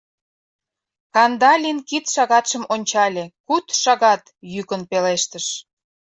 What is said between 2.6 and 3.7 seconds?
ончале:— Куд